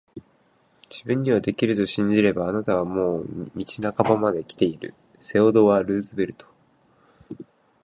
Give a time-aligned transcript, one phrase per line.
[0.89, 3.65] 自分にはできると信じれば、あなたはもう道
[3.95, 6.57] 半ばまで来ている～セオドア・ルーズベルト～